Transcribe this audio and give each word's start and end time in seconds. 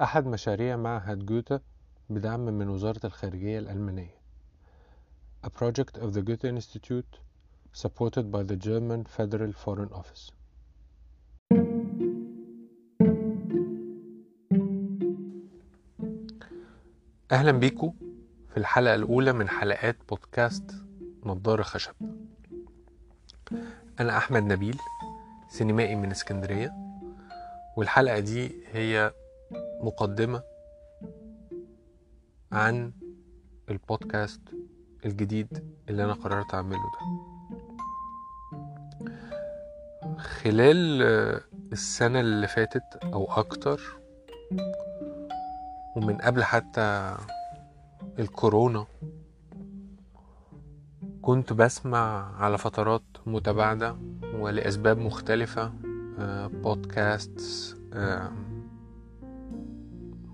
أحد 0.00 0.26
مشاريع 0.26 0.76
معهد 0.76 1.26
جوتا 1.26 1.60
بدعم 2.10 2.40
من 2.40 2.68
وزارة 2.68 3.00
الخارجية 3.06 3.58
الألمانية. 3.58 4.18
A 5.46 5.50
project 5.50 5.98
of 5.98 6.12
the 6.14 6.22
Goethe 6.22 6.44
Institute 6.44 7.18
supported 7.72 8.30
by 8.30 8.42
the 8.42 8.56
German 8.56 9.04
Federal 9.04 9.52
Foreign 9.52 9.90
Office. 9.92 10.32
أهلا 17.32 17.52
بيكم 17.52 17.94
في 18.50 18.56
الحلقة 18.56 18.94
الأولى 18.94 19.32
من 19.32 19.48
حلقات 19.48 19.96
بودكاست 20.08 20.74
نضارة 21.24 21.62
خشب. 21.62 21.94
أنا 24.00 24.16
أحمد 24.16 24.42
نبيل 24.42 24.76
سينمائي 25.48 25.94
من 25.96 26.10
اسكندرية 26.10 26.72
والحلقة 27.76 28.18
دي 28.18 28.52
هي 28.72 29.12
مقدمة 29.80 30.42
عن 32.52 32.92
البودكاست 33.70 34.40
الجديد 35.04 35.64
اللي 35.88 36.04
أنا 36.04 36.12
قررت 36.12 36.54
أعمله 36.54 36.78
ده. 36.78 37.28
خلال 40.18 41.02
السنة 41.72 42.20
اللي 42.20 42.48
فاتت 42.48 42.82
أو 43.04 43.32
أكتر 43.32 43.80
ومن 45.96 46.16
قبل 46.16 46.44
حتى 46.44 47.16
الكورونا 48.18 48.86
كنت 51.22 51.52
بسمع 51.52 52.36
على 52.36 52.58
فترات 52.58 53.02
متباعدة 53.26 53.96
ولأسباب 54.34 54.98
مختلفة 54.98 55.72
بودكاست 56.48 57.40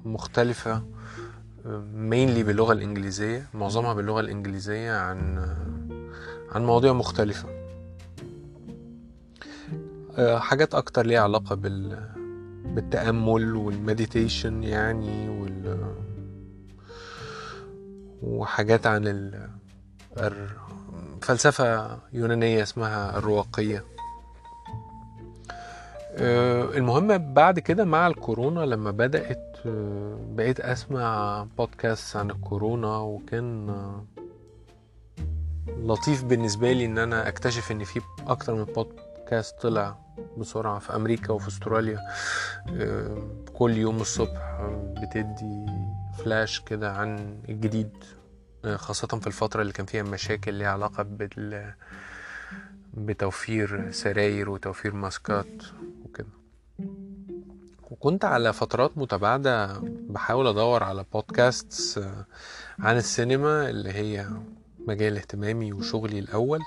مختلفة 0.05 0.83
مينلي 1.95 2.43
باللغة 2.43 2.73
الإنجليزية 2.73 3.47
معظمها 3.55 3.95
باللغة 3.95 4.21
الإنجليزية 4.21 4.93
عن 4.93 5.39
عن 6.53 6.65
مواضيع 6.65 6.93
مختلفة. 6.93 7.49
حاجات 10.19 10.75
أكتر 10.75 11.07
ليها 11.07 11.21
علاقة 11.21 11.55
بال 11.55 12.09
بالتأمل 12.65 13.57
والمديتيشن 13.57 14.63
يعني 14.63 15.29
وال 15.29 15.95
وحاجات 18.23 18.87
عن 18.87 19.07
ال... 19.07 19.49
فلسفة 21.23 21.99
يونانية 22.13 22.63
اسمها 22.63 23.19
الرواقية. 23.19 23.85
المهم 26.77 27.35
بعد 27.35 27.59
كده 27.59 27.85
مع 27.85 28.07
الكورونا 28.07 28.61
لما 28.61 28.91
بدأت 28.91 29.54
بقيت 30.37 30.61
أسمع 30.61 31.47
بودكاست 31.59 32.17
عن 32.17 32.31
الكورونا 32.31 32.97
وكان 32.97 33.71
لطيف 35.69 36.25
بالنسبة 36.25 36.73
لي 36.73 36.85
إن 36.85 36.99
أنا 36.99 37.29
أكتشف 37.29 37.73
إن 37.73 37.85
في 37.85 38.01
أكتر 38.27 38.55
من 38.55 38.65
بودكاست 38.65 39.61
طلع 39.61 39.97
بسرعة 40.39 40.79
في 40.79 40.97
أمريكا 40.97 41.33
وفي 41.33 41.49
أستراليا. 41.49 41.99
كل 43.55 43.77
يوم 43.77 44.01
الصبح 44.01 44.61
بتدي 45.03 45.67
فلاش 46.19 46.61
كده 46.61 46.93
عن 46.93 47.39
الجديد 47.49 47.91
خاصة 48.75 49.07
في 49.07 49.27
الفترة 49.27 49.63
اللي 49.63 49.73
كان 49.73 49.87
فيها 49.87 50.03
مشاكل 50.03 50.55
ليها 50.55 50.69
علاقة 50.69 51.03
بال 51.03 51.75
بتوفير 52.95 53.91
سراير 53.91 54.51
وتوفير 54.51 54.95
ماسكات. 54.95 55.63
وكنت 57.91 58.25
على 58.25 58.53
فترات 58.53 58.99
متباعدة 58.99 59.81
بحاول 59.83 60.47
أدور 60.47 60.83
على 60.83 61.05
بودكاست 61.13 62.05
عن 62.79 62.97
السينما 62.97 63.71
اللي 63.71 63.93
هي 63.93 64.27
مجال 64.89 65.17
اهتمامي 65.17 65.73
وشغلي 65.73 66.19
الأول 66.19 66.61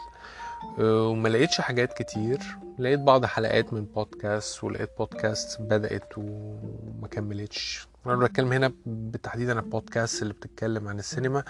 وما 0.79 1.29
لقيتش 1.29 1.61
حاجات 1.61 1.93
كتير. 1.93 2.39
لقيت 2.79 2.99
بعض 2.99 3.25
حلقات 3.25 3.73
من 3.73 3.85
بودكاست 3.85 4.63
ولقيت 4.63 4.89
بودكاست 4.97 5.61
بدأت 5.61 6.17
وما 6.17 7.07
كملتش. 7.11 7.87
أنا 8.05 8.15
بتكلم 8.15 8.53
هنا 8.53 8.71
بالتحديد 8.85 9.49
عن 9.49 9.57
البودكاست 9.57 10.21
اللي 10.21 10.33
بتتكلم 10.33 10.87
عن 10.87 10.99
السينما 10.99 11.43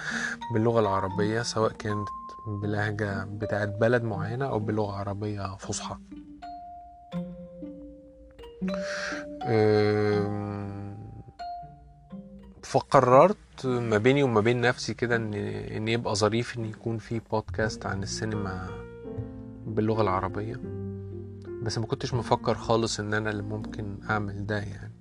باللغة 0.53 0.80
العربية 0.80 1.42
سواء 1.42 1.72
كانت 1.72 2.08
بلهجة 2.47 3.24
بتاعت 3.24 3.68
بلد 3.68 4.03
معينة 4.03 4.46
أو 4.46 4.59
بلغة 4.59 4.92
عربية 4.96 5.56
فصحى. 5.58 5.97
فقررت 12.64 13.66
ما 13.66 13.98
بيني 13.98 14.24
وما 14.24 14.42
بين 14.42 14.62
نفسي 14.62 14.94
كده 14.94 15.16
ان 15.16 15.34
إن 15.34 15.88
يبقى 15.88 16.16
ظريف 16.16 16.58
إن 16.58 16.66
يكون 16.66 16.98
في 16.98 17.22
بودكاست 17.32 17.86
عن 17.86 18.04
السينما 18.04 18.68
باللغة 19.68 20.02
العربية. 20.02 20.56
بس 21.64 21.78
ما 21.78 21.86
كنتش 21.86 22.14
مفكر 22.14 22.56
خالص 22.56 23.00
إن 23.00 23.14
أنا 23.14 23.30
اللي 23.30 23.44
ممكن 23.44 23.98
أعمل 24.10 24.46
ده 24.46 24.58
يعني. 24.58 24.94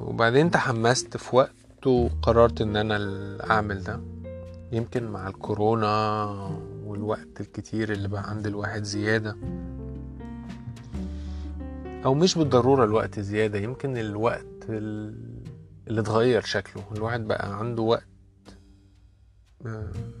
وبعدين 0.00 0.50
تحمست 0.50 1.16
في 1.16 1.36
وقت 1.36 1.86
وقررت 1.86 2.60
إن 2.60 2.76
أنا 2.76 2.96
أعمل 3.50 3.82
ده. 3.82 4.00
يمكن 4.72 5.04
مع 5.10 5.28
الكورونا 5.28 6.24
والوقت 6.84 7.40
الكتير 7.40 7.92
اللي 7.92 8.08
بقى 8.08 8.30
عند 8.30 8.46
الواحد 8.46 8.82
زيادة. 8.84 9.36
أو 12.04 12.14
مش 12.14 12.38
بالضرورة 12.38 12.84
الوقت 12.84 13.20
زيادة 13.20 13.58
يمكن 13.58 13.96
الوقت 13.96 14.46
اللي 14.68 16.00
اتغير 16.00 16.42
شكله. 16.42 16.82
الواحد 16.96 17.20
بقى 17.28 17.58
عنده 17.58 17.82
وقت 17.82 18.06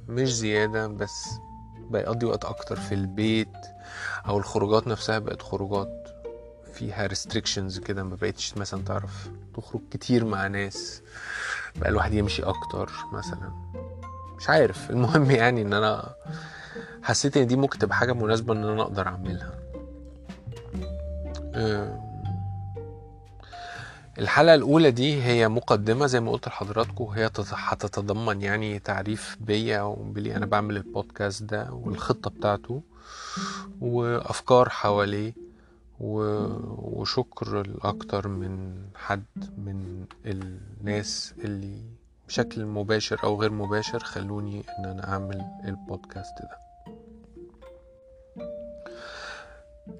مش 0.08 0.34
زيادة 0.34 0.86
بس 0.86 1.28
بقى 1.90 2.02
يقضي 2.02 2.26
وقت 2.26 2.44
أكتر 2.44 2.76
في 2.76 2.94
البيت 2.94 3.48
أو 4.28 4.38
الخروجات 4.38 4.86
نفسها 4.86 5.18
بقت 5.18 5.42
خروجات 5.42 6.08
فيها 6.72 7.08
restrictions 7.08 7.80
كده 7.80 8.04
ما 8.04 8.16
بقتش 8.16 8.56
مثلا 8.56 8.82
تعرف 8.84 9.30
تخرج 9.54 9.80
كتير 9.90 10.24
مع 10.24 10.46
ناس 10.46 11.02
بقى 11.76 11.88
الواحد 11.90 12.12
يمشي 12.14 12.42
أكتر 12.42 12.90
مثلا. 13.12 13.52
مش 14.38 14.48
عارف. 14.50 14.90
المهم 14.90 15.30
يعني 15.30 15.62
إن 15.62 15.72
أنا 15.72 16.14
حسيت 17.02 17.36
إن 17.36 17.46
دي 17.46 17.56
ممكن 17.56 17.78
تبقى 17.78 17.96
حاجة 17.96 18.12
مناسبة 18.12 18.52
إن 18.54 18.64
أنا 18.64 18.82
أقدر 18.82 19.06
أعملها. 19.06 19.59
الحلقة 24.18 24.54
الأولى 24.54 24.90
دي 24.90 25.22
هي 25.22 25.48
مقدمة 25.48 26.06
زي 26.06 26.20
ما 26.20 26.30
قلت 26.32 26.48
لحضراتكم 26.48 27.04
هي 27.04 27.30
هتتضمن 27.52 28.42
يعني 28.42 28.78
تعريف 28.78 29.36
بيا 29.40 29.82
وبلي 29.82 30.36
أنا 30.36 30.46
بعمل 30.46 30.76
البودكاست 30.76 31.42
ده 31.42 31.72
والخطة 31.72 32.30
بتاعته 32.30 32.82
وأفكار 33.80 34.68
حواليه 34.68 35.32
وشكر 36.00 37.66
لأكتر 37.66 38.28
من 38.28 38.74
حد 38.94 39.24
من 39.58 40.04
الناس 40.26 41.34
اللي 41.44 41.76
بشكل 42.28 42.64
مباشر 42.66 43.20
أو 43.24 43.40
غير 43.40 43.52
مباشر 43.52 43.98
خلوني 43.98 44.64
إن 44.78 44.84
أنا 44.84 45.08
أعمل 45.12 45.44
البودكاست 45.64 46.34
ده. 46.42 46.69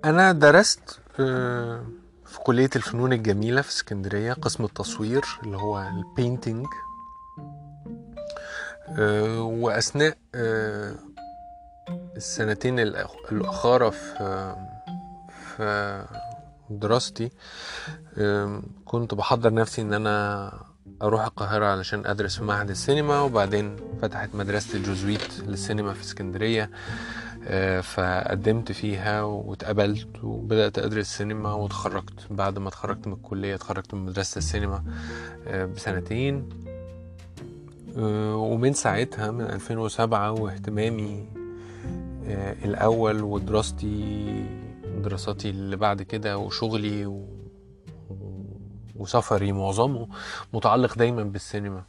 أنا 0.04 0.32
درست 0.32 1.00
في 2.26 2.38
كلية 2.44 2.70
الفنون 2.76 3.12
الجميلة 3.12 3.62
في 3.62 3.68
اسكندرية 3.68 4.32
قسم 4.32 4.64
التصوير 4.64 5.24
اللي 5.42 5.56
هو 5.56 5.82
البينتينج 5.88 6.66
وأثناء 9.38 10.16
السنتين 12.16 12.78
الأخارة 12.78 13.90
في 13.90 14.54
في 15.56 16.04
دراستي 16.70 17.30
كنت 18.84 19.14
بحضر 19.14 19.54
نفسي 19.54 19.82
إن 19.82 19.92
أنا 19.94 20.52
أروح 21.02 21.24
القاهرة 21.24 21.66
علشان 21.66 22.06
أدرس 22.06 22.36
في 22.36 22.44
معهد 22.44 22.70
السينما 22.70 23.20
وبعدين 23.20 23.76
فتحت 24.02 24.34
مدرسة 24.34 24.76
الجوزويت 24.76 25.40
للسينما 25.40 25.92
في 25.94 26.00
اسكندرية. 26.02 26.70
فقدمت 27.82 28.72
فيها 28.72 29.22
واتقبلت 29.22 30.24
وبدأت 30.24 30.78
أدرس 30.78 31.06
سينما 31.06 31.52
واتخرجت. 31.52 32.26
بعد 32.30 32.58
ما 32.58 32.68
اتخرجت 32.68 33.06
من 33.06 33.12
الكلية 33.12 33.54
اتخرجت 33.54 33.94
من 33.94 34.04
مدرسة 34.04 34.38
السينما 34.38 34.84
بسنتين. 35.76 36.48
ومن 37.96 38.72
ساعتها 38.72 39.30
من 39.30 39.40
2007 39.44 40.32
واهتمامي 40.32 41.24
الأول 42.64 43.22
ودراستي 43.22 44.44
دراساتي 45.02 45.50
اللي 45.50 45.76
بعد 45.76 46.02
كده 46.02 46.38
وشغلي 46.38 47.06
و... 47.06 47.24
وسفري 48.96 49.52
معظمه 49.52 50.08
متعلق 50.52 50.98
دايما 50.98 51.22
بالسينما. 51.22 51.82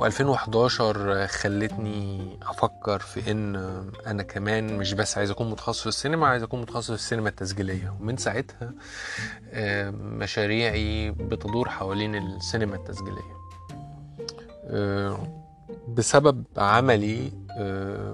و2011 0.00 0.82
خلتني 1.26 2.38
أفكر 2.42 2.98
في 2.98 3.30
إن 3.30 3.56
أنا 4.06 4.22
كمان 4.22 4.76
مش 4.76 4.92
بس 4.94 5.18
عايز 5.18 5.30
أكون 5.30 5.50
متخصص 5.50 5.80
في 5.80 5.86
السينما 5.86 6.26
عايز 6.26 6.42
أكون 6.42 6.60
متخصص 6.60 6.86
في 6.86 6.94
السينما 6.94 7.28
التسجيلية. 7.28 7.94
ومن 8.00 8.16
ساعتها 8.16 8.72
مشاريعي 9.92 11.10
بتدور 11.10 11.68
حوالين 11.68 12.14
السينما 12.14 12.76
التسجيلية. 12.76 13.42
بسبب 15.88 16.44
عملي 16.56 17.32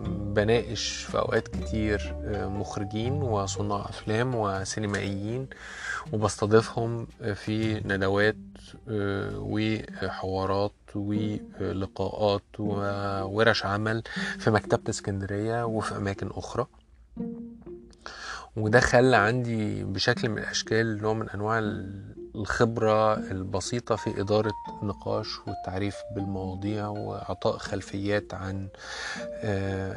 بناقش 0.08 1.02
في 1.10 1.18
أوقات 1.18 1.48
كتير 1.48 2.14
مخرجين 2.32 3.12
وصناع 3.12 3.80
أفلام 3.88 4.34
وسينمائيين 4.34 5.48
وبستضيفهم 6.12 7.06
في 7.34 7.80
ندوات 7.84 8.36
وحوارات 9.38 10.72
ولقاءات 10.94 12.42
وورش 12.58 13.64
عمل 13.64 14.02
في 14.38 14.50
مكتبة 14.50 14.90
اسكندرية 14.90 15.64
وفي 15.66 15.96
أماكن 15.96 16.30
أخرى. 16.30 16.66
وده 18.56 18.80
خلى 18.80 19.16
عندي 19.16 19.84
بشكل 19.84 20.28
من 20.28 20.38
الأشكال 20.38 21.02
نوع 21.02 21.12
من 21.12 21.28
أنواع 21.30 21.58
الخبرة 22.34 23.14
البسيطة 23.14 23.96
في 23.96 24.20
إدارة 24.20 24.52
نقاش 24.82 25.26
والتعريف 25.46 25.96
بالمواضيع 26.14 26.88
وإعطاء 26.88 27.58
خلفيات 27.58 28.34
عن 28.34 28.68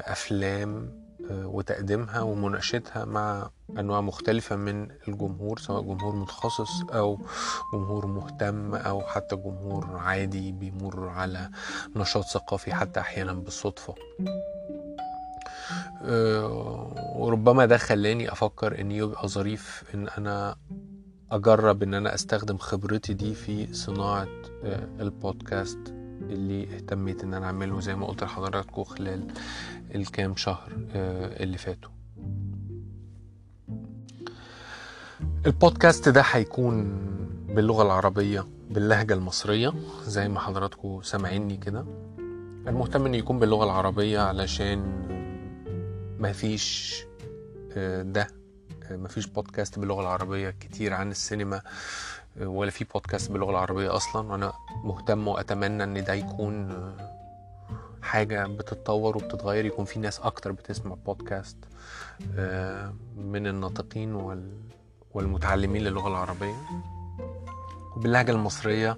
أفلام 0.05 1.00
وتقديمها 1.31 2.21
ومناقشتها 2.21 3.05
مع 3.05 3.49
أنواع 3.79 4.01
مختلفة 4.01 4.55
من 4.55 4.87
الجمهور 5.07 5.59
سواء 5.59 5.81
جمهور 5.81 6.15
متخصص 6.15 6.81
أو 6.89 7.19
جمهور 7.73 8.05
مهتم 8.05 8.75
أو 8.75 9.01
حتى 9.01 9.35
جمهور 9.35 9.97
عادي 9.97 10.51
بيمر 10.51 11.09
على 11.09 11.49
نشاط 11.95 12.23
ثقافي 12.25 12.73
حتى 12.73 12.99
أحيانا 12.99 13.33
بالصدفة. 13.33 13.95
وربما 17.15 17.65
ده 17.65 17.77
خلاني 17.77 18.31
أفكر 18.31 18.81
إن 18.81 18.91
يبقى 18.91 19.27
ظريف 19.27 19.83
إن 19.93 20.07
أنا 20.07 20.55
أجرب 21.31 21.83
إن 21.83 21.93
أنا 21.93 22.13
أستخدم 22.15 22.57
خبرتي 22.57 23.13
دي 23.13 23.33
في 23.35 23.73
صناعة 23.73 24.27
أه، 24.63 24.87
البودكاست. 24.99 25.93
اللي 26.29 26.75
اهتميت 26.75 27.23
إن 27.23 27.33
أنا 27.33 27.45
أعمله 27.45 27.79
زي 27.79 27.95
ما 27.95 28.05
قلت 28.07 28.23
لحضراتكم 28.23 28.83
خلال 28.83 29.27
الكام 29.95 30.35
شهر 30.35 30.71
أه، 30.95 31.43
اللي 31.43 31.57
فاتوا. 31.57 31.91
البودكاست 35.45 36.09
ده 36.09 36.21
هيكون 36.21 36.97
باللغة 37.49 37.83
العربية 37.83 38.45
باللهجة 38.69 39.13
المصرية 39.13 39.73
زي 40.05 40.29
ما 40.29 40.39
حضراتكم 40.39 41.01
سامعيني 41.01 41.57
كده. 41.57 41.85
المهتم 42.67 43.05
ان 43.05 43.15
يكون 43.15 43.39
باللغة 43.39 43.63
العربية 43.65 44.19
علشان 44.19 45.01
مفيش 46.19 46.95
آه، 47.73 48.01
ده 48.01 48.27
آه، 48.91 48.95
مفيش 48.97 49.27
بودكاست 49.27 49.79
باللغة 49.79 50.01
العربية 50.01 50.49
كتير 50.49 50.93
عن 50.93 51.11
السينما. 51.11 51.55
آه، 51.57 51.61
ولا 52.39 52.71
في 52.71 52.83
بودكاست 52.83 53.31
باللغة 53.31 53.51
العربية 53.51 53.95
أصلا 53.95 54.31
وأنا 54.31 54.53
مهتم 54.83 55.27
وأتمنى 55.27 55.83
إن 55.83 56.03
ده 56.03 56.13
يكون 56.13 56.69
حاجة 58.01 58.47
بتتطور 58.47 59.17
وبتتغير 59.17 59.65
يكون 59.65 59.85
في 59.85 59.99
ناس 59.99 60.19
أكتر 60.19 60.51
بتسمع 60.51 60.95
بودكاست 61.05 61.57
من 63.17 63.47
الناطقين 63.47 64.15
وال 64.15 64.61
والمتعلمين 65.13 65.81
للغة 65.83 66.07
العربية. 66.07 66.55
وباللهجة 67.97 68.31
المصرية 68.31 68.97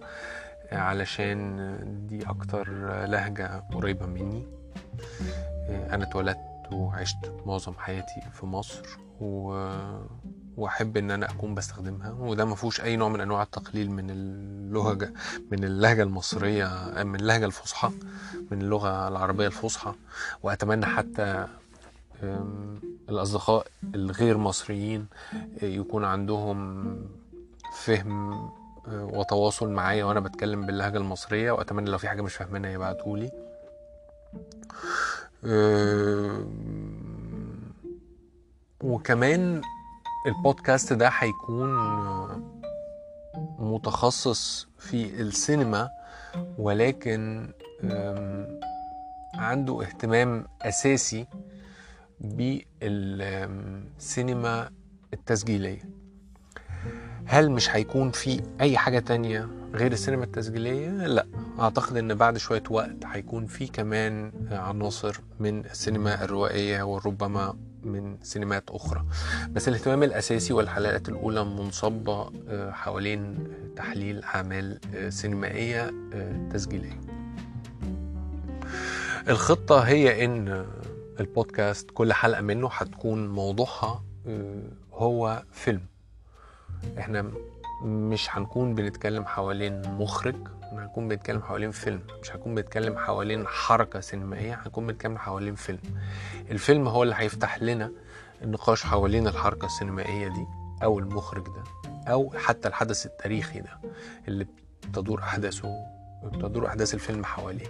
علشان 0.72 2.08
دي 2.10 2.30
أكتر 2.30 2.70
لهجة 3.06 3.64
قريبة 3.74 4.06
مني. 4.06 4.48
أنا 5.70 6.04
اتولدت 6.04 6.40
وعشت 6.72 7.32
معظم 7.46 7.74
حياتي 7.78 8.22
في 8.34 8.46
مصر 8.46 8.82
و... 9.22 9.54
واحب 10.58 10.98
إن 10.98 11.12
أنا 11.12 11.32
أكون 11.32 11.56
بستخدمها 11.56 12.12
وده 12.12 12.46
ما 12.46 12.56
فيهوش 12.56 12.82
أي 12.82 12.96
نوع 12.96 13.10
من 13.10 13.22
أنواع 13.22 13.44
التقليل 13.44 13.92
من 13.92 14.10
اللهجة 14.10 15.14
من 15.52 15.64
اللهجة 15.64 16.04
المصرية 16.04 16.94
من 17.04 17.16
اللهجة 17.16 17.46
الفصحى 17.46 17.92
من 18.52 18.62
اللغة 18.62 19.08
العربية 19.08 19.48
الفصحى. 19.48 19.94
وأتمنى 20.44 20.86
حتى 20.86 21.48
الأصدقاء 23.10 23.68
الغير 23.96 24.38
مصريين 24.38 25.08
يكون 25.62 26.06
عندهم 26.06 26.96
فهم 27.84 28.34
آه، 28.88 29.06
وتواصل 29.06 29.70
معايا 29.70 30.06
وأنا 30.06 30.20
بتكلم 30.20 30.66
باللهجة 30.66 30.98
المصرية. 30.98 31.52
وأتمنى 31.52 31.90
لو 31.90 31.98
في 31.98 32.10
حاجة 32.10 32.22
مش 32.22 32.36
فاهمينها 32.36 32.72
يبعتولي 32.72 33.32
وكمان 38.82 39.62
البودكاست 40.28 40.94
ده 40.94 41.10
هيكون 41.20 41.70
متخصص 43.60 44.68
في 44.78 45.22
السينما 45.22 45.90
ولكن 46.58 47.50
عنده 49.36 49.82
اهتمام 49.82 50.46
أساسي 50.62 51.28
بالسينما 53.52 54.70
التسجيلية 55.14 55.82
هل 57.26 57.52
مش 57.52 57.70
هيكون 57.70 58.12
في 58.12 58.42
أي 58.62 58.78
حاجة 58.78 59.00
تانية 59.00 59.50
غير 59.74 59.92
السينما 59.92 60.24
التسجيلية؟ 60.24 60.90
لا 60.90 61.26
أعتقد 61.60 61.98
إن 61.98 62.14
بعد 62.16 62.38
شوية 62.38 62.64
وقت 62.70 63.06
هيكون 63.06 63.46
في 63.46 63.68
كمان 63.68 64.32
عناصر 64.52 65.20
من 65.40 65.66
السينما 65.66 66.24
الروائية 66.24 66.84
وربما 66.84 67.56
من 67.86 68.18
سينمات 68.24 68.64
أخرى. 68.70 69.06
بس 69.50 69.68
الاهتمام 69.68 70.04
الأساسي 70.04 70.54
والحلقات 70.54 71.10
الأولى 71.10 71.44
منصبة 71.46 72.32
آه، 72.48 72.72
حوالين 72.72 73.48
تحليل 73.76 74.24
أعمال 74.24 74.80
آه، 74.96 75.10
سينمائية 75.10 75.92
آه، 76.14 76.50
تسجيلية. 76.54 77.00
الخطة 79.30 79.80
هي 79.80 80.26
إن 80.26 80.66
البودكاست 81.20 81.92
كل 81.92 82.14
حلقة 82.14 82.42
منه 82.42 82.70
هتكون 82.72 83.28
موضوعها 83.30 84.04
هو 84.94 85.44
فيلم. 85.52 85.82
إحنا 87.00 87.32
مش 87.84 88.28
هنكون 88.36 88.76
بنتكلم 88.76 89.26
حوالين 89.26 89.82
مخرج 89.92 90.36
هنكون 90.72 91.08
بنتكلم 91.08 91.42
حوالين 91.42 91.72
فيلم. 91.72 92.02
مش 92.22 92.32
هنكون 92.32 92.56
بنتكلم 92.56 92.98
حوالين 92.98 93.48
حركة 93.48 94.00
سينمائية 94.00 94.62
هنكون 94.66 94.88
بنتكلم 94.88 95.18
حوالين 95.18 95.56
فيلم. 95.56 95.80
الفيلم 96.52 96.88
هو 96.88 97.04
اللي 97.04 97.16
هيفتح 97.18 97.62
لنا 97.62 97.92
النقاش 98.42 98.84
حوالين 98.84 99.28
الحركة 99.28 99.66
السينمائية 99.66 100.28
دي 100.28 100.46
أو 100.84 101.00
المخرج 101.00 101.44
ده 101.44 101.64
أو 102.12 102.34
حتى 102.38 102.68
الحدث 102.68 103.06
التاريخي 103.06 103.60
ده 103.60 103.80
اللي 104.28 104.48
بتدور 104.84 105.20
أحداثه 105.20 105.76
بتدور 106.24 106.68
أحداث 106.68 106.94
الفيلم 106.94 107.26
حواليه. 107.26 107.68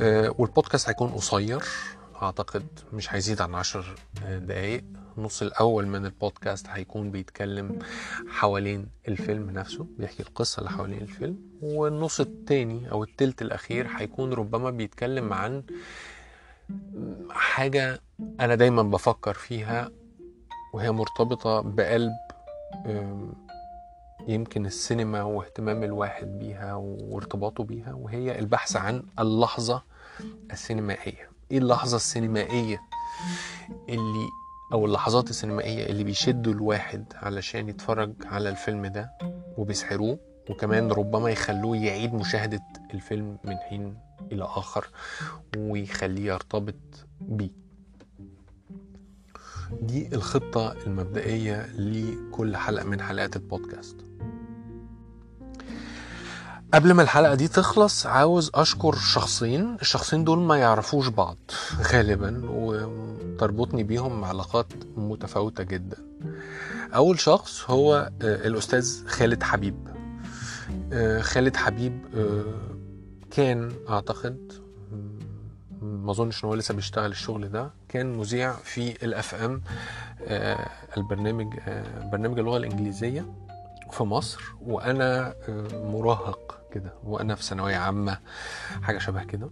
آه، 0.00 0.34
والبودكاست 0.38 0.88
هيكون 0.88 1.08
قصير 1.10 1.62
أعتقد 2.22 2.66
مش 2.92 3.14
هيزيد 3.14 3.40
عن 3.40 3.54
عشر 3.54 3.94
دقايق. 4.28 4.84
النص 5.18 5.42
الأول 5.42 5.86
من 5.86 6.06
البودكاست 6.06 6.66
هيكون 6.68 7.10
بيتكلم 7.10 7.78
حوالين 8.28 8.86
الفيلم 9.08 9.50
نفسه 9.50 9.86
بيحكي 9.98 10.22
القصة 10.22 10.58
اللي 10.60 10.70
حوالين 10.70 10.98
الفيلم. 11.02 11.38
والنص 11.62 12.20
التاني 12.20 12.90
أو 12.90 13.02
التلت 13.04 13.42
الأخير 13.42 13.86
هيكون 13.96 14.32
ربما 14.32 14.70
بيتكلم 14.70 15.32
عن 15.32 15.62
حاجة 17.30 18.00
أنا 18.40 18.54
دايما 18.54 18.82
بفكر 18.82 19.34
فيها 19.34 19.90
وهي 20.72 20.92
مرتبطة 20.92 21.60
بقلب 21.60 22.12
يمكن 24.28 24.66
السينما 24.66 25.22
واهتمام 25.22 25.82
الواحد 25.84 26.26
بيها 26.38 26.74
وارتباطه 26.74 27.64
بيها 27.64 27.92
وهي 27.92 28.38
البحث 28.38 28.76
عن 28.76 29.02
اللحظة 29.18 29.82
السينمائية. 30.52 31.30
إيه 31.50 31.58
اللحظة 31.58 31.96
السينمائية 31.96 32.80
اللي 33.88 34.28
أو 34.72 34.86
اللحظات 34.86 35.30
السينمائية 35.30 35.86
اللي 35.86 36.04
بيشدوا 36.04 36.52
الواحد 36.52 37.04
علشان 37.16 37.68
يتفرج 37.68 38.12
على 38.24 38.48
الفيلم 38.48 38.86
ده 38.86 39.12
وبيسحروه 39.56 40.18
وكمان 40.50 40.92
ربما 40.92 41.30
يخلوه 41.30 41.76
يعيد 41.76 42.14
مشاهدة 42.14 42.60
الفيلم 42.94 43.38
من 43.44 43.56
حين 43.56 43.98
إلى 44.32 44.44
آخر 44.44 44.86
ويخليه 45.56 46.26
يرتبط 46.32 46.74
بيه. 47.20 47.50
دي 49.82 50.14
الخطة 50.14 50.72
المبدئية 50.86 51.66
لكل 51.66 52.56
حلقة 52.56 52.84
من 52.84 53.02
حلقات 53.02 53.36
البودكاست. 53.36 53.96
قبل 56.74 56.92
ما 56.92 57.02
الحلقة 57.02 57.34
دي 57.34 57.48
تخلص 57.48 58.06
عاوز 58.06 58.50
أشكر 58.54 58.94
شخصين. 58.96 59.76
الشخصين 59.82 60.24
دول 60.24 60.38
ما 60.38 60.56
يعرفوش 60.56 61.08
بعض 61.08 61.36
غالبا 61.92 62.42
وتربطني 62.50 63.82
بيهم 63.82 64.24
علاقات 64.24 64.66
متفاوتة 64.96 65.64
جدا. 65.64 65.96
أول 66.94 67.18
شخص 67.20 67.70
هو 67.70 68.10
آه، 68.22 68.46
الأستاذ 68.46 69.06
خالد 69.06 69.42
حبيب. 69.42 69.88
آه، 70.92 71.20
خالد 71.20 71.56
حبيب 71.56 72.04
آه، 72.16 72.44
كان 73.30 73.72
أعتقد 73.88 74.52
ما 75.82 76.10
أظنش 76.10 76.44
إن 76.44 76.48
هو 76.48 76.54
لسه 76.54 76.74
بيشتغل 76.74 77.10
الشغل 77.10 77.48
ده 77.48 77.70
كان 77.88 78.12
مذيع 78.18 78.52
في 78.52 79.04
الاف 79.04 79.34
ام 79.34 79.62
البرنامج 80.96 81.46
برنامج 82.12 82.38
اللغة 82.38 82.56
الإنجليزية 82.56 83.32
في 83.90 84.02
مصر. 84.04 84.42
وأنا 84.62 85.34
مراهق 85.72 86.57
كده 86.72 86.92
وأنا 87.04 87.34
في 87.34 87.42
ثانوية 87.42 87.76
عامة 87.76 88.18
حاجة 88.82 88.98
شبه 88.98 89.24
كده. 89.24 89.50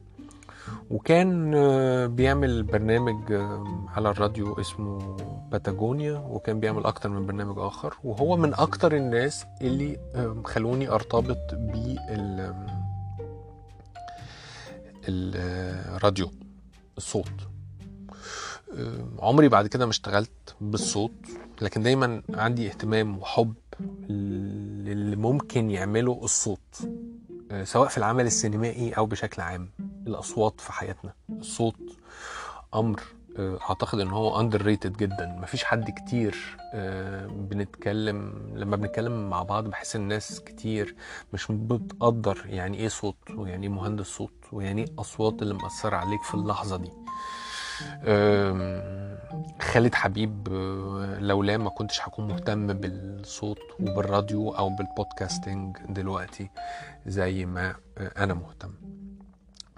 وكان 0.91 1.55
آه، 1.55 2.07
بيعمل 2.07 2.63
برنامج 2.63 3.33
آه، 3.33 3.87
على 3.97 4.11
الراديو 4.11 4.61
اسمه 4.61 5.17
باتاجونيا 5.51 6.19
وكان 6.19 6.61
بيعمل 6.61 6.85
أكتر 6.85 7.09
من 7.09 7.27
برنامج 7.27 7.59
آخر. 7.59 7.95
وهو 8.05 8.37
من 8.37 8.55
أكتر 8.55 8.97
الناس 8.97 9.45
اللي 9.61 9.99
خلوني 10.45 10.89
أرتبط 10.89 11.55
بال 11.55 11.99
الراديو 15.09 16.31
الصوت. 16.99 17.33
عمري 19.19 19.49
بعد 19.49 19.67
كده 19.67 19.87
ما 19.87 19.91
اشتغلت 19.91 20.57
بالصوت 20.61 21.13
لكن 21.63 21.83
دايما 21.83 22.23
عندي 22.35 22.69
اهتمام 22.69 23.19
وحب 23.19 23.55
للي 24.87 25.17
ممكن 25.17 25.71
يعمله 25.71 26.21
الصوت 26.23 26.89
آه، 27.51 27.65
سواء 27.65 27.89
في 27.89 27.99
العمل 27.99 28.27
السينمائي 28.27 28.93
أو 28.93 29.07
بشكل 29.07 29.43
عام 29.43 29.69
الأصوات 30.07 30.61
في 30.61 30.73
حياتنا. 30.73 31.13
الصوت 31.31 31.77
أمر 32.75 33.01
آه، 33.39 33.59
أعتقد 33.69 34.01
إن 34.01 34.09
هو 34.09 34.41
underrated 34.41 34.97
جدا. 34.97 35.27
مفيش 35.43 35.65
حد 35.65 35.91
كتير 35.91 36.57
آه، 36.75 37.27
بنتكلم 37.27 38.33
لما 38.55 38.77
بنتكلم 38.77 39.31
مع 39.31 39.43
بعض 39.43 39.65
بحس 39.65 39.97
الناس 39.97 40.41
كتير 40.41 40.95
مش 41.33 41.47
بتقدر 41.51 42.43
يعني 42.47 42.77
إيه 42.79 42.89
صوت 42.89 43.31
ويعني 43.35 43.67
إيه 43.67 43.73
مهندس 43.73 44.07
صوت 44.07 44.33
ويعني 44.53 44.83
إيه 44.85 44.93
أصوات 44.99 45.43
اللي 45.43 45.55
مأثرة 45.55 45.97
عليك 45.97 46.23
في 46.23 46.35
اللحظة 46.35 46.77
دي. 46.77 46.91
خالد 49.61 49.95
حبيب 49.95 50.49
لولا 51.21 51.57
ما 51.57 51.71
كنتش 51.71 52.01
هكون 52.01 52.29
مهتم 52.29 52.67
بالصوت 52.67 53.59
وبالراديو 53.81 54.51
أو 54.51 54.69
بالبودكاستنج 54.71 55.77
دلوقتي 55.89 56.51
زي 57.07 57.47
ما 57.47 57.75
أنا 57.99 58.35
مهتم. 58.35 58.71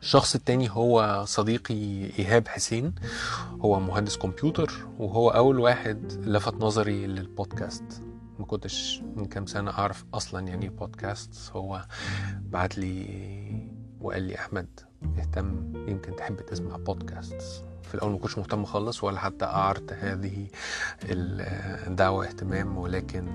الشخص 0.02 0.34
التاني 0.34 0.70
هو 0.70 1.24
صديقي 1.26 1.74
إيهاب 2.18 2.48
حسين. 2.48 2.94
هو 3.60 3.80
مهندس 3.80 4.16
كمبيوتر 4.16 4.72
وهو 4.98 5.30
أول 5.30 5.58
واحد 5.58 6.12
لفت 6.12 6.54
نظري 6.54 7.06
للبودكاست. 7.06 8.02
ما 8.38 8.46
كنتش 8.46 9.02
من 9.16 9.24
كام 9.24 9.46
سنة 9.46 9.70
أعرف 9.70 10.04
أصلا 10.14 10.48
يعني 10.48 10.68
بودكاست 10.68 11.50
هو 11.52 11.84
بعت 12.40 12.78
لي 12.78 13.77
وقال 14.00 14.22
لي 14.22 14.34
أحمد 14.38 14.80
اهتم 15.18 15.72
يمكن 15.88 16.16
تحب 16.16 16.36
تسمع 16.36 16.76
بودكاست 16.76 17.64
في 17.82 17.94
الأول 17.94 18.12
ما 18.12 18.18
كنتش 18.18 18.38
مهتم 18.38 18.64
خالص 18.64 19.04
ولا 19.04 19.18
حتى 19.18 19.44
أعرت 19.44 19.92
هذه 19.92 20.46
الدعوة 21.02 22.26
اهتمام 22.26 22.78
ولكن 22.78 23.28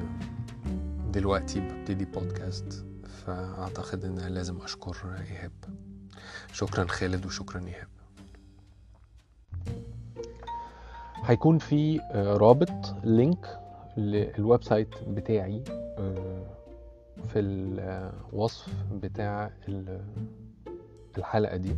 دلوقتي 1.11 1.59
ببتدي 1.59 2.05
بودكاست 2.05 2.85
فأعتقد 3.25 4.05
إن 4.05 4.19
لازم 4.19 4.61
أشكر 4.61 4.97
إيهاب. 5.31 5.51
شكرا 6.53 6.85
خالد 6.85 7.25
وشكرا 7.25 7.61
إيهاب. 7.67 7.87
هيكون 11.25 11.57
في 11.57 11.99
آه، 12.01 12.37
رابط 12.37 12.95
link 13.03 13.59
لل 13.97 14.63
website 14.63 14.89
بتاعي 15.07 15.63
آه، 15.69 16.43
في 17.27 17.39
الوصف 17.39 18.69
بتاع 18.93 19.51
ال- 21.13 21.19
الحلقة 21.19 21.57
دي. 21.57 21.75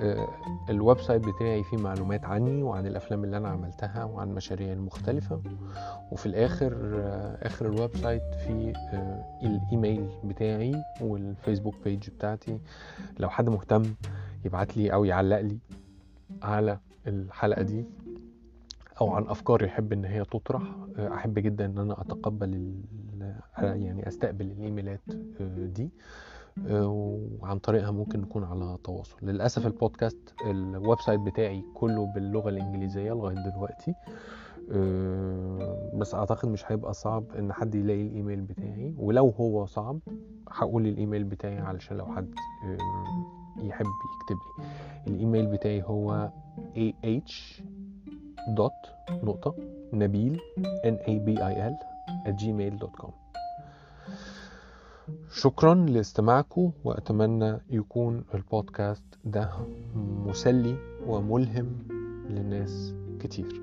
آه، 0.00 0.28
ال 0.70 1.00
website 1.00 1.22
بتاعي 1.28 1.62
فيه 1.64 1.76
معلومات 1.76 2.24
عني 2.24 2.62
وعن 2.62 2.86
الأفلام 2.86 3.24
اللي 3.24 3.36
أنا 3.36 3.48
عملتها 3.48 4.04
وعن 4.04 4.28
مشاريعي 4.34 4.72
المختلفة. 4.72 5.40
وفي 6.12 6.26
الآخر 6.26 6.72
آه، 6.94 7.46
آخر 7.46 7.66
ال 7.66 7.96
website 7.96 8.22
فيه 8.46 8.72
آه، 8.76 9.24
الإيميل 9.42 10.08
بتاعي 10.24 10.74
وال 11.00 11.15
Facebook 11.15 11.74
page 11.84 12.10
بتاعتي. 12.10 12.58
لو 13.18 13.28
حد 13.30 13.48
مهتم 13.48 13.82
يبعت 14.44 14.76
لي 14.76 14.92
أو 14.92 15.04
يعلق 15.04 15.40
لي 15.40 15.58
على 16.42 16.78
الحلقة 17.06 17.62
دي 17.62 17.84
أو 19.00 19.10
عن 19.10 19.26
أفكار 19.28 19.62
يحب 19.62 19.92
إن 19.92 20.04
هي 20.04 20.24
تطرح 20.24 20.62
أحب 20.98 21.38
جدا 21.38 21.66
إن 21.66 21.78
أنا 21.78 22.00
أتقبل 22.00 22.74
يعني 23.58 24.08
أستقبل 24.08 24.44
الإيميلات 24.46 25.00
دي. 25.50 25.90
وعن 26.70 27.58
طريقها 27.58 27.90
ممكن 27.90 28.20
نكون 28.20 28.44
على 28.44 28.78
تواصل. 28.84 29.16
للأسف 29.22 29.66
البودكاست 29.66 30.34
ال 30.46 31.00
website 31.00 31.20
بتاعي 31.20 31.64
كله 31.74 32.06
باللغة 32.14 32.48
الإنجليزية 32.48 33.12
لغاية 33.12 33.36
دلوقتي. 33.50 33.94
أه، 34.72 35.90
بس 35.94 36.14
أعتقد 36.14 36.48
مش 36.48 36.72
هيبقى 36.72 36.94
صعب 36.94 37.24
إن 37.38 37.52
حد 37.52 37.74
يلاقي 37.74 38.02
الإيميل 38.02 38.40
بتاعي. 38.40 38.94
ولو 38.98 39.28
هو 39.28 39.66
صعب 39.66 39.98
هقول 40.48 40.86
الإيميل 40.86 41.24
بتاعي 41.24 41.58
علشان 41.58 41.96
لو 41.96 42.06
حد 42.06 42.34
أم، 42.64 42.76
يحب 43.66 43.86
يكتب 43.86 44.36
لي. 44.58 44.64
الإيميل 45.06 45.46
بتاعي 45.46 45.82
هو 45.82 46.30
ah 46.76 47.32
دوت 48.56 48.72
نقطة 49.10 49.54
نبيل 49.92 50.40
n 50.86 50.94
a 50.94 51.12
b 51.26 51.38
i 51.38 51.54
l 51.54 51.74
at 52.28 52.34
gmail.com 52.42 53.10
شكرا 55.30 55.74
لاستماعكم 55.74 56.70
وأتمنى 56.84 57.58
يكون 57.70 58.24
البودكاست 58.34 59.04
ده 59.24 59.50
مسلي 60.26 60.76
وملهم 61.06 61.66
لناس 62.30 62.94
كتير. 63.20 63.62